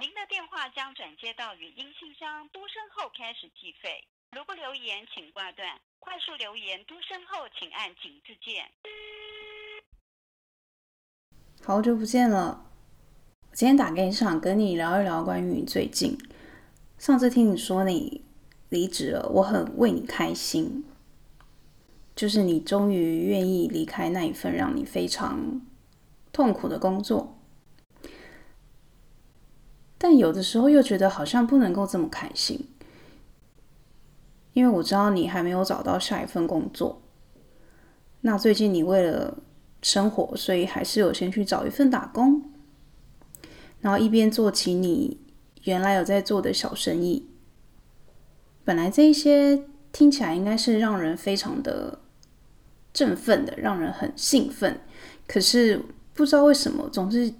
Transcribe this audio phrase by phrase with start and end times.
[0.00, 4.06] 您的电话将转接到语音信箱，嘟声后开始计费。
[4.30, 5.76] 如不留言，请挂断。
[5.98, 8.70] 快速留言，嘟声后请按井字键。
[11.64, 12.70] 好久不见了，
[13.50, 16.16] 我今天打给你是，想跟你聊一聊关于你最近。
[16.96, 18.24] 上次听你说你
[18.68, 20.84] 离职了，我很为你开心。
[22.14, 25.60] 就是你终于愿意离开那一份让你非常
[26.32, 27.37] 痛苦的工作。
[29.98, 32.68] 但有的时候又觉得好像不能够这么开心，
[34.52, 37.02] 因为我知道你还没有找到下一份工作。
[38.20, 39.38] 那最近你为了
[39.82, 42.42] 生活，所以还是有先去找一份打工，
[43.80, 45.18] 然后一边做起你
[45.64, 47.28] 原来有在做的小生意。
[48.64, 52.00] 本来这一些听起来应该是让人非常的
[52.92, 54.80] 振奋的，让人很兴奋。
[55.26, 55.84] 可是
[56.14, 57.32] 不知道为什么，总是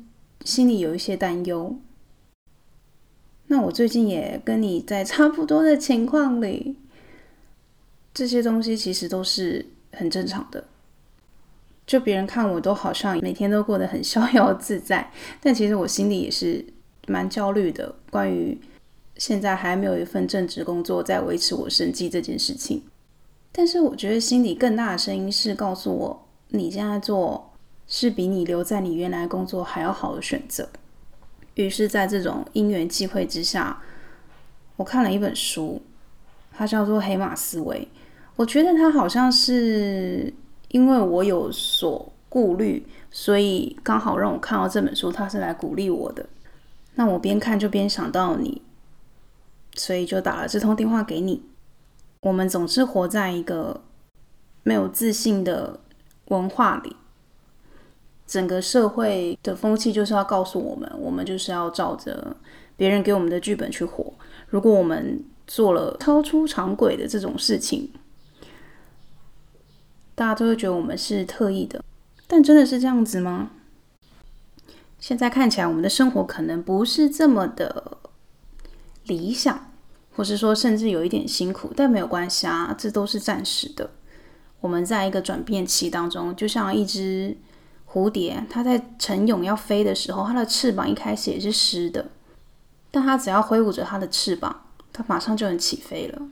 [0.44, 1.77] 心里有一些担忧。
[3.48, 6.77] 那我最近也跟你在差不多的情况里，
[8.14, 10.64] 这些东西其实都是很正常的。
[11.86, 15.10] 就别人看我都好像每天都过得很逍遥自在，
[15.41, 16.62] 但其实我心里也是
[17.06, 17.94] 蛮焦虑的。
[18.10, 18.60] 关于
[19.16, 22.82] 现在还没有一份正职工作在维持我生计这件事情，
[23.50, 27.50] 但是我觉得心里更大的声音是告诉我，你现在做
[27.86, 30.69] 是比你留在你原来工作还要好的选择。
[31.64, 33.82] 于是，在这种因缘际会之下，
[34.76, 35.82] 我看了一本书，
[36.52, 37.88] 它叫做《黑马思维》。
[38.36, 40.32] 我觉得它好像是
[40.68, 46.24] 因为我有所顾虑，所以刚好让我看到这本书，它是来鼓励我的。
[46.94, 48.62] 那我边看就边想到你，
[49.74, 51.42] 所以就打了这通电话给你。
[52.20, 53.82] 我们总是活在一个
[54.62, 55.80] 没有自信的
[56.26, 56.94] 文化里。
[58.28, 62.36] 整个社会的风气就是要告诉我们，我们就是要照着
[62.76, 64.12] 别人给我们的剧本去活。
[64.48, 67.91] 如果我们做了超出常轨的这种事情，
[70.14, 71.82] 大家都会觉得我们是特意的。
[72.26, 73.50] 但真的是这样子吗？
[75.00, 77.97] 现在看起来，我们的生活可能不是这么的
[79.04, 79.72] 理想，
[80.14, 83.88] 或是说甚至有一点辛苦，但没有关系啊，这都是暂时的。
[84.60, 87.34] 我们在一个转变期当中，就像一只。
[87.91, 92.10] 蝴蝶，它在成蛹要飞的时候，它的翅膀一开始也是湿的，
[92.91, 96.22] 但它只要挥舞着它的翅膀，它马上就能起飞了。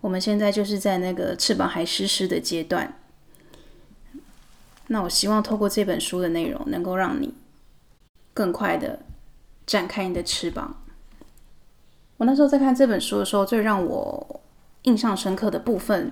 [0.00, 2.94] 我们现在就是在那个翅膀还湿湿的阶段。
[4.86, 7.34] 那我希望透过这本书的内容，能够让你
[8.32, 9.00] 更快的
[9.66, 10.82] 展开你的翅膀。
[12.16, 14.40] 我那时候在看这本书的时候，最让我
[14.82, 16.10] 印象深刻的部分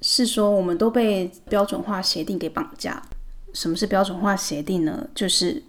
[0.00, 3.02] 是说，我们都被标准化协定给绑架。
[3.54, 5.06] 什么是标准化协定呢？
[5.14, 5.62] 就是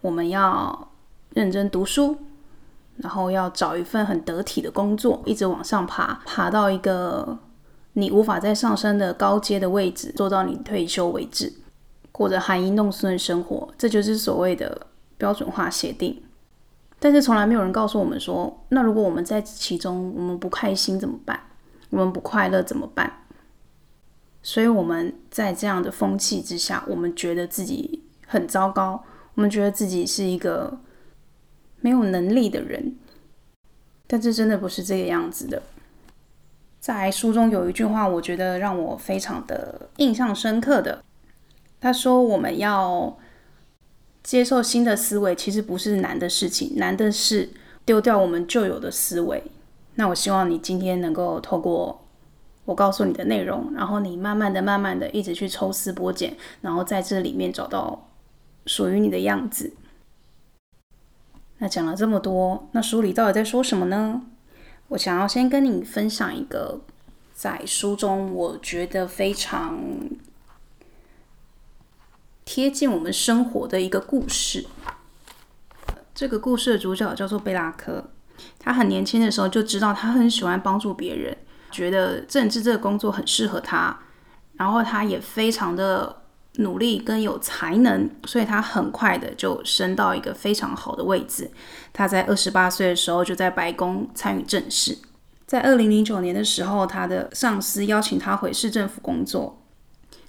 [0.00, 0.88] 我们要
[1.34, 2.16] 认真读书，
[2.96, 7.36] 然后要找一份很得体的工作，一直往上爬，爬到一个
[7.92, 11.52] 你无法再上升的高阶的位置，做到你退休为止，
[12.10, 13.68] 过着含饴弄孙的生活。
[13.76, 14.86] 这就是所谓的
[15.18, 16.22] 标准化协定。
[16.98, 21.40] 但是从来没有人告诉我们说，那如果我们在其中，我们不开心怎么办？
[21.90, 23.21] 我们不快乐怎么办？
[24.44, 29.04] 所以我们在这样的风气之下，我们觉得自己很糟糕，
[29.34, 30.80] 我们觉得自己是一个
[31.80, 32.96] 没有能力的人，
[34.08, 35.62] 但这真的不是这个样子的。
[36.80, 41.04] 在书中有一句话，我觉得让我非常的印象深刻的，
[41.80, 43.16] 他说：“我们要
[44.24, 47.50] 接受新的思维，其实不是难的事情，难的是
[47.84, 49.44] 丢掉我们旧有的思维。”
[49.94, 52.01] 那我希望你今天能够透过。
[52.64, 58.08] 我告诉你的内容，然后你慢慢的、慢慢的一直去抽丝剥茧，然后在这里面找到
[58.66, 59.72] 属于你的样子。
[61.58, 64.22] 那讲了这么多，那书里到底在说什么呢？
[64.88, 66.80] 我想要先跟你分享一个
[67.32, 69.78] 在书中我觉得非常
[72.44, 74.66] 贴近我们生活的一个故事。
[76.14, 78.10] 这个故事的主角叫做贝拉克，
[78.58, 81.36] 他很年轻的时候就知道他很喜欢帮助别人。
[81.72, 83.98] 觉得政治这个工作很适合他，
[84.54, 86.22] 然后他也非常的
[86.56, 91.50] 努力跟有才能，所以他很快的就升到一个非常好的位置。
[91.92, 94.98] 他在二十八岁的时候就在白宫参与政事。
[95.46, 99.62] 在二零零九年的时候，他的上司邀请他回市政府工作，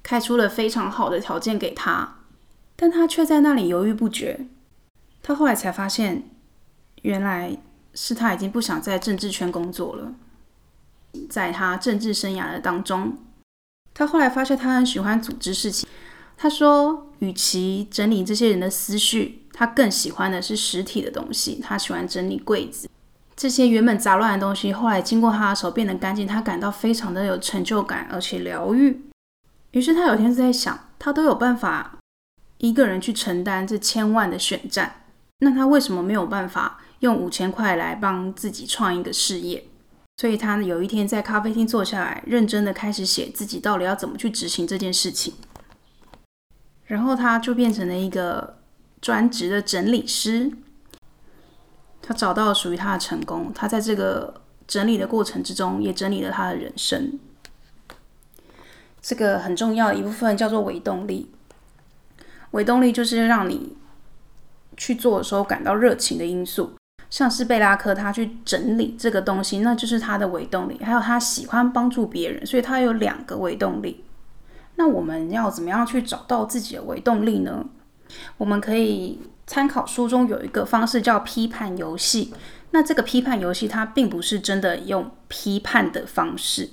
[0.01, 2.15] 开出了非常好的条件给他，
[2.75, 4.47] 但他却在那里犹豫不决。
[5.21, 6.23] 他后来才发现，
[7.03, 7.57] 原来
[7.93, 10.13] 是他已经不想在政治圈工作了。
[11.29, 13.17] 在他政治生涯的当中，
[13.93, 15.87] 他后来发现他很喜欢组织事情。
[16.35, 21.61] 他说：“与其整理这些人的思绪，他更喜欢的是实体的东西。
[21.63, 22.89] 他喜欢整理柜子，
[23.35, 29.05] 这些原本杂乱的东西，后来经过他的手变得干净，他感到非常的有成就感，而且疗愈。
[29.71, 31.97] 于是他有天在想，他都有办法
[32.57, 35.03] 一个人去承担这千万的选战，
[35.39, 39.65] 那他为什么没有办法用五千块来帮自己创一个事业？
[40.17, 45.33] 所以他有一天在咖啡厅坐下来，认真的开始写自己到底要怎么去执行这件事情。
[46.85, 48.57] 然后他就变成了一个
[49.01, 50.51] 专职的整理师。
[52.01, 53.51] 他找到了属于他的成功。
[53.53, 57.19] 他在这个整理的过程之中，也整理了他的人生。
[59.01, 61.31] 这个很重要的一部分叫做伪动力。
[62.51, 63.75] 伪动力就是让你
[64.77, 66.73] 去做的时候感到热情的因素。
[67.13, 70.79] 像是贝拉克，他去整理这个东西，那就是他的微动力。
[70.83, 74.03] 还有他喜欢帮助别人，所以他有两个微动力。
[74.77, 77.67] 那我们要怎么样去找到自己的微动力呢？
[78.37, 82.33] 我们可以参考书中有一个方式叫批判游戏。
[82.71, 86.71] 那这个批判游戏它并不是真的用批判的方式。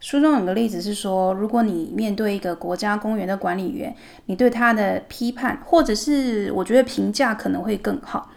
[0.00, 3.96] 书中有个例子是说，如果你面对一个国家公园的管理员，
[4.26, 8.30] 你对他的批判，或者是我觉得评价可能会更好。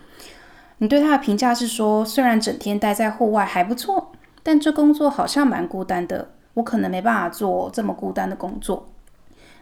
[0.79, 4.11] 你对他的评价是说，虽然整天待在户外还不错，
[4.43, 6.31] 但这工作好像蛮孤单的。
[6.55, 8.87] 我可能没办法做这么孤单的工作。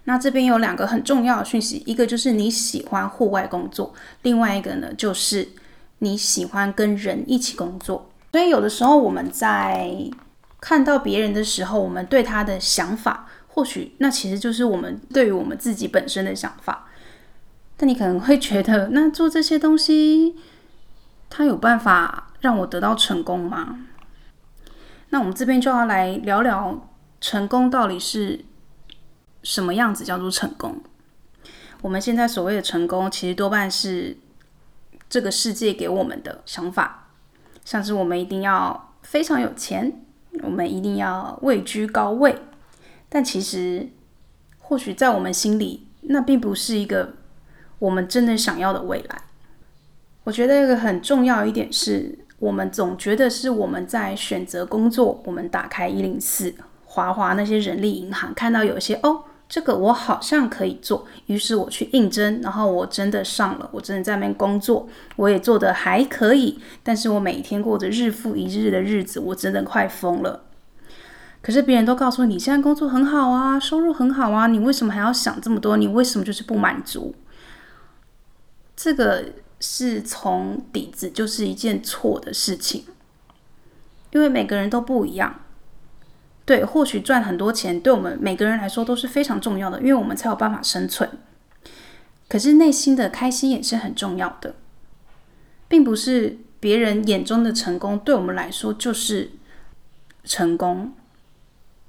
[0.04, 5.48] 那这边有两个很重要的讯息，一个就是你喜欢户外工作，另外一个呢就是
[6.00, 8.10] 你喜欢跟人一起工作。
[8.32, 9.92] 所以有的时候我们在
[10.60, 16.88] 看到别人的时候，我们对他的想法，或许那其实就是我们对于我们自己本身的想法。
[17.76, 20.36] 但你可能会觉得，那做这些东西。
[21.36, 23.88] 他有办法让我得到成功吗？
[25.10, 26.88] 那我们这边就要来聊聊
[27.20, 28.46] 成功到底是
[29.42, 30.84] 什么样子，叫做成功。
[31.82, 34.16] 我们现在所谓的成功，其实多半是
[35.10, 37.08] 这个世界给我们的想法，
[37.66, 39.92] 像是我们一定要非常有钱，
[40.44, 42.44] 我们一定要位居高位。
[43.10, 43.90] 但其实，
[44.60, 47.16] 或许在我们心里，那并不是一个
[47.80, 49.24] 我们真的想要的未来。
[50.26, 56.54] 我觉得一个很重要一点是，我们总觉得是我们在选择工作，我们打开一零四，
[56.86, 64.88] 滑滑那些人力银行，看到有些哦，这个我好像可以做，于是我去应征，然后我真的上了，我真的在那边工作，
[65.18, 70.46] 我也做得还可以，但是我每天过着日复一日的日子，我真的快疯了。
[71.42, 75.76] 可是别人都告诉你，现在工作很好啊，收入很好啊，你为什么还要想这么多？
[75.76, 77.14] 你为什么就是不满足？
[78.74, 79.26] 这个。
[79.66, 82.84] 是从底子就是一件错的事情，
[84.12, 85.40] 因为每个人都不一样。
[86.44, 91.10] 对，或许赚很多钱对我们每个人来说都是非常重要的，因为我们才有办法生存。
[92.28, 94.56] 可是内心的开心也是很重要的，
[95.70, 99.32] 并不是别人眼中的成功对我们来说就是
[100.26, 100.92] 成功，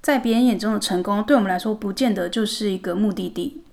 [0.01, 3.65] 在别人眼中的成功对我们来说不见得就是一个目的地。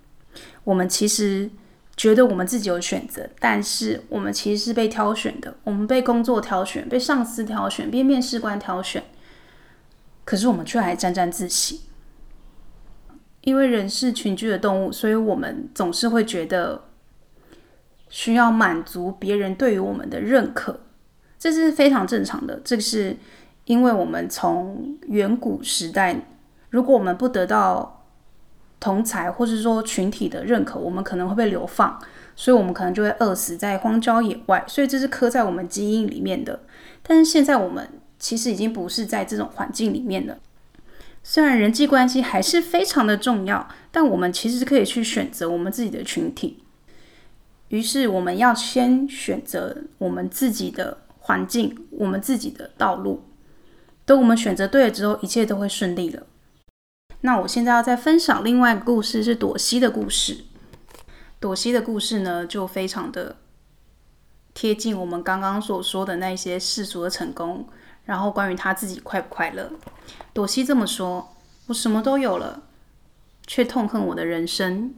[0.63, 1.51] 我们其实。
[1.97, 5.53] 觉得我们自己有选择，但是我们其实是被挑选的。
[5.63, 9.03] 我们被工作挑选，被上司挑选，被面试官挑选。
[10.23, 11.81] 可是我们却还沾沾自喜。
[13.41, 16.85] 因为人是群居的动物，所以我们总是会觉得
[18.09, 20.79] 需要满足别人对于我们的认可，
[21.37, 22.59] 这是非常正常的。
[22.63, 23.17] 这是
[23.65, 26.15] 因为我们从远古时代，
[26.69, 27.99] 如果我们不得到。
[28.81, 31.97] 同才或者说群体的认可，我们可能会被流放，
[32.35, 34.65] 所以我们可能就会饿死在荒郊野外。
[34.67, 36.59] 所以这是刻在我们基因里面的。
[37.03, 37.87] 但是现在我们
[38.19, 40.37] 其实已经不是在这种环境里面了。
[41.23, 46.63] 虽然人际关系还是非常的重要，但我们其实可以去选择我们自己的群体。
[47.69, 53.23] 于是我们要先选择我们自己的环境，我们自己的道路。
[54.03, 56.23] 等我们选择对了之后，一切都会顺利了。
[57.23, 60.45] 那我现在要再分享另外一个故事，是朵西的故事。
[61.39, 63.37] 朵西的故事呢，就非常的
[64.53, 67.67] 贴近我们刚刚所说的那些世俗的成功，
[68.05, 69.71] 然后关于他自己快不快乐。
[70.33, 71.35] 朵西这么说
[71.67, 72.63] ：“我什么都有了，
[73.45, 74.95] 却痛恨我的人生。”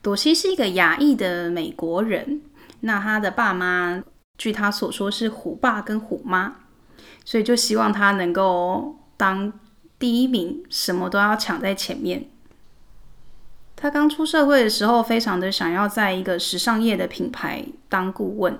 [0.00, 2.40] 朵西是一个亚裔的美国人，
[2.80, 4.02] 那他的爸妈
[4.38, 6.56] 据他所说是虎爸跟虎妈，
[7.26, 9.52] 所以就希望他能够当。
[9.98, 12.28] 第一名，什么都要抢在前面。
[13.76, 18.58] 他刚出社会的时候，非常的想要在一个时尚业的品牌当顾问。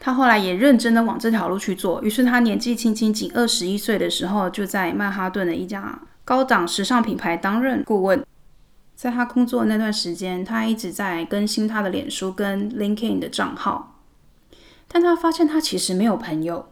[0.00, 2.02] 他后来也认真的往这条路去做。
[2.02, 8.24] 于是他年纪轻轻，仅二十一岁的时候，就在曼哈顿的一家高档时尚品牌担任顾问。
[8.94, 14.00] 在他工作那段时间，他一直在更新他的脸书跟 LinkedIn 的账号，
[14.88, 16.68] 但他发现他其实没有朋友，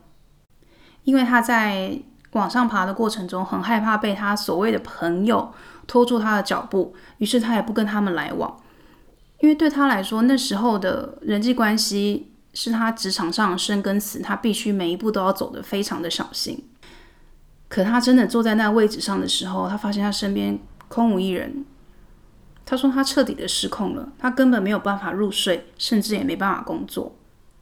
[1.05, 2.01] 因为他在
[2.37, 5.53] 往上爬的过程中很害怕被他所谓的朋友
[5.87, 8.57] 拖住他的脚步，于是他也不跟他们来往，
[9.41, 16.63] 因为对他来说，那时候的人际关系是他职场上的生跟死，他必须每一步都要走得非常的小心。
[17.69, 21.65] 可他真的坐在那位置上的时候，他发现他身边空无一人。
[22.65, 27.15] 他说他彻底的失控了，他根本没有办法入睡，甚至也没办法工作。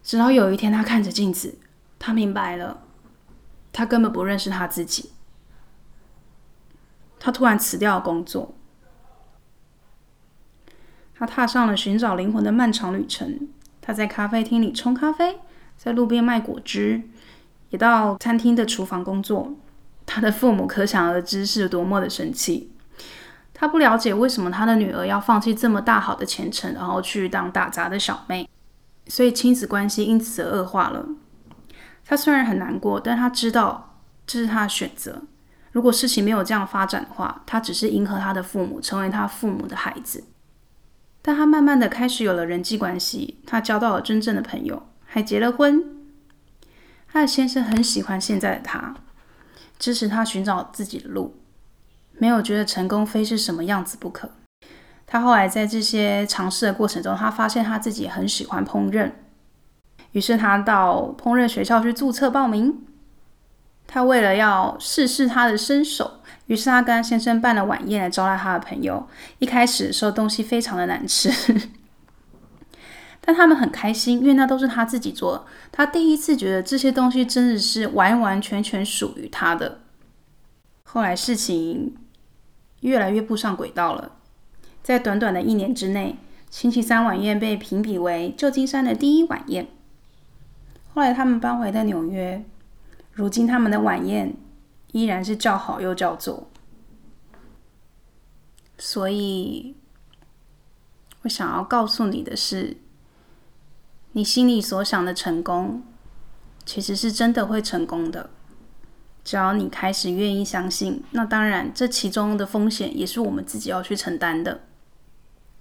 [0.02, 1.58] 直到有一天，他看着镜子，
[1.98, 2.83] 他明白了，
[3.74, 5.10] 他根本不认识他自己。
[7.18, 8.54] 他突然辞掉了工作，
[11.14, 13.48] 他踏上了寻找灵魂的漫长旅程。
[13.82, 15.38] 他在咖啡厅里冲咖啡，
[15.76, 17.02] 在路边卖果汁，
[17.70, 19.54] 也到餐厅的厨房工作。
[20.06, 22.70] 他的父母可想而知是多么的生气。
[23.52, 28.48] 他不了解为什么他的女儿要放弃这么大好的前程，然后去当打杂的小妹，
[29.06, 31.06] 所以亲子关系因此而恶化了。
[32.04, 35.22] 他虽然很难过，但他知道这是他的选择。
[35.72, 40.24] 如果事情没有这样发展的话，他只是迎合他的父母，成为他父母的孩子。
[41.20, 45.82] 但他慢慢的开始有了人际关系，他交到了真正的朋友，还结了婚。
[47.08, 48.94] 他的先生很喜欢现在的他，
[49.78, 51.40] 支持他寻找自己的路。
[52.18, 54.30] 没有觉得成功非是什么样子不可。
[55.06, 59.10] 他后来在这些尝试的过程中，他发现他自己很喜欢烹饪，
[60.14, 62.82] 于是他到烹饪学校去注册报名。
[63.86, 69.06] 他为了要试试他的身手，于是他跟他先生办了晚宴来招待他的朋友。
[69.38, 71.30] 一开始的时候，东西非常的难吃，
[73.20, 75.46] 但他们很开心，因为那都是他自己做。
[75.70, 79.82] 他第一次觉得这些东西真的是完完全全属于他的。
[80.84, 81.94] 后来事情。
[82.80, 84.12] 越来越不上轨道了。
[84.82, 86.18] 在短短的一年之内，
[86.50, 89.68] 星期三晚宴被评比为旧金山的第一晚宴。
[90.94, 92.44] 后来他们搬回了纽约，
[93.12, 94.32] 如今他们的晚宴
[94.92, 96.48] 依然是叫好又叫座。
[98.78, 99.74] 所以，
[101.22, 102.76] 我想要告诉你的是，
[104.12, 105.82] 你心里所想的成功，
[106.64, 108.30] 其实是真的会成功的。
[109.24, 114.60] 只要你开始愿意相信，那当然，这其中的风险也是我们自己要去承担的。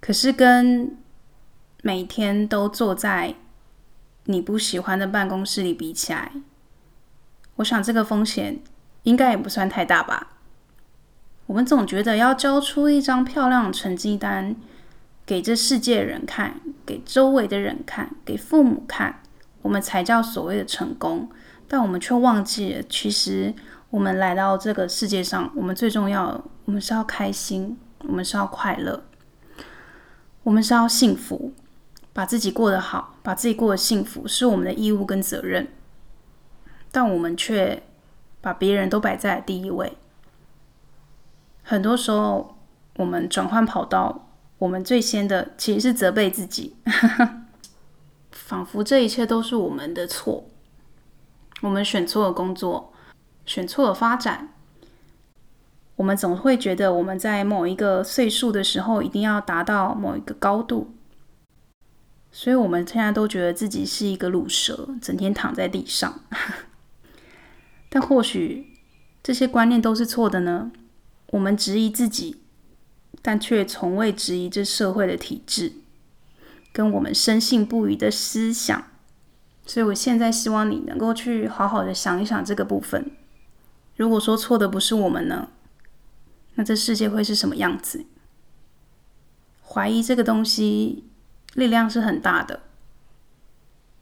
[0.00, 0.96] 可是，跟
[1.82, 3.34] 每天都坐在
[4.24, 6.32] 你不喜欢的办公室里比起来，
[7.56, 8.60] 我想这个风险
[9.02, 10.38] 应该也不算太大吧。
[11.46, 14.56] 我们总觉得要交出一张漂亮的成绩单，
[15.26, 19.20] 给这世界人看，给周围的人看，给父母看，
[19.60, 21.28] 我们才叫所谓的成功。
[21.68, 23.54] 但我们却忘记了，其实
[23.90, 29.02] 我们来到这个世界上，我们最重要，我们是要开心，我们是要快乐，
[30.44, 31.52] 我们是要幸福，
[32.14, 35.68] 把自己过得好，把自己过得幸福，是我们的义务跟责任。
[36.90, 37.82] 但我们却
[38.40, 39.98] 把别人都摆在第一位。
[41.62, 42.56] 很多时候，
[42.96, 44.28] 我们转换跑道，
[44.58, 46.76] 我们最先的其实是责备自己，
[48.30, 50.44] 仿佛这一切都是我们的错。
[51.62, 52.92] 我们选错了工作，
[53.44, 54.50] 选错了发展。
[55.96, 60.94] 我们总会觉得我们在某一个岁数的时候一定要达到某一个高度，
[62.36, 66.20] 所以我们现在都觉得自己是一个鲁蛇，整天躺在地上。
[67.88, 68.76] 但或许
[69.22, 70.72] 这些观念都是错的呢？
[71.28, 72.38] 我们质疑自己，
[73.22, 75.74] 但却从未质疑这社会的体制，
[76.72, 78.84] 跟我们深信不疑的思想。
[79.64, 83.12] 所以，我现在希望你能够去好好的想一想这个部分。
[83.94, 85.50] 如果说错的不是我们呢？
[86.56, 88.04] 那这世界会是什么样子？
[89.62, 91.04] 怀疑这个东西
[91.54, 92.60] 力量是很大的。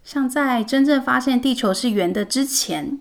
[0.04, 2.98] 像在真正发现地球是圆的之前，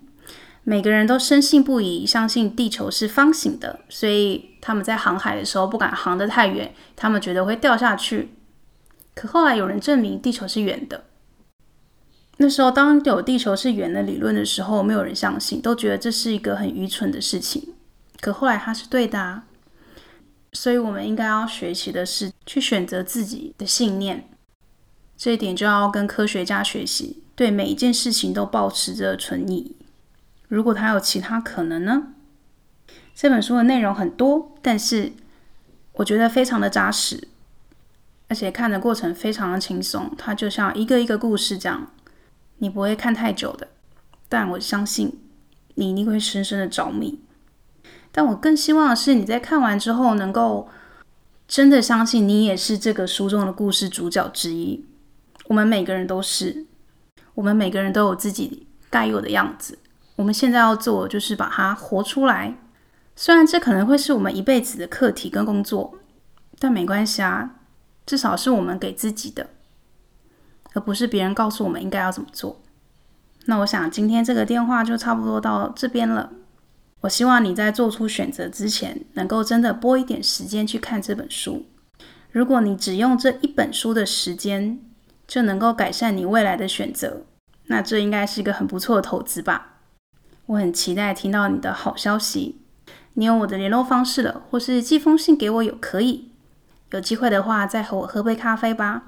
[0.62, 8.34] 每个人都深信不疑，相信地球是方形的，所以他们在航海的时候不敢航得太远，他们觉得会掉下去。
[9.14, 11.04] 可后来有人证明地球是圆的。
[12.38, 17.74] 那时候，当有地球是圆的理论的时候，没有人相信，都觉得这是一个很愚蠢的事情。
[18.20, 19.44] 可后来它是对的啊，
[20.52, 24.28] 所以我们应该要学习的是去选择自己的信念。
[25.22, 29.76] 这一点就要跟科学家学习，对每一件事情都保持着存疑。
[30.48, 32.08] 如果他有其他可能呢？
[33.14, 35.12] 这本书的内容很多，但是
[35.92, 37.28] 我觉得非常的扎实，
[38.26, 40.12] 而且看的过程非常的轻松。
[40.18, 41.86] 它就像一个一个故事这样。
[42.58, 43.68] 你不会看太久的，
[44.28, 45.20] 但我相信
[45.76, 47.20] 你一定会深深的着迷。
[48.10, 50.68] 但我更希望的是你在看完之后能够
[51.46, 54.84] 真的相信你也是这个书中的故事主角之一。
[55.52, 56.64] 我们每个人都是，
[57.34, 59.78] 我们每个人都有自己该有的样子。
[60.16, 62.56] 我们现在要做就是把它活出来。
[63.14, 65.98] 虽然这可能会是我们一辈子的课题跟工作，
[66.58, 67.56] 但没关系啊，
[68.06, 69.50] 至少是我们给自己的，
[70.72, 72.62] 而不是别人告诉我们应该要怎么做。
[73.44, 76.32] 那我想今天这个电话就差不多到这边了。
[77.02, 81.66] 我希望你在做出选择之前，能够真的拨一点时间去看这本书。
[82.30, 84.80] 如果你只用这一本书的时间
[85.32, 87.22] 就能够改善你未来的选择，
[87.68, 89.78] 那这应该是一个很不错的投资吧。
[90.44, 92.60] 我很期待听到你的好消息。
[93.14, 96.28] 你有我的联络方式了，或是寄封信给我有可以。
[96.90, 99.04] 有机会的话，再和我喝杯咖啡吧。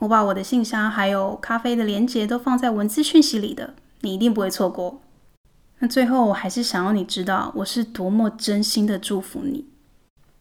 [0.00, 5.00] 我把我的信箱还有咖啡的链接都放在文字讯息里的，你一定不会错过。
[5.78, 9.66] 那最后，我还是想要你知道，我是多么真心的祝福你。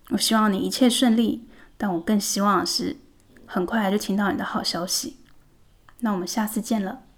[0.10, 1.46] 我希望你一切顺利，
[1.78, 2.98] 但我更希望的是，
[3.46, 5.18] 很快就听到你的好消息。
[6.02, 7.09] 那我们下次见了。